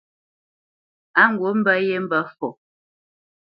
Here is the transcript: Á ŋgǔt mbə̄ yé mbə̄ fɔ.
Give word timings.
Á 1.21 1.23
ŋgǔt 1.31 1.53
mbə̄ 1.59 1.75
yé 1.87 1.95
mbə̄ 2.05 2.21
fɔ. 2.37 2.47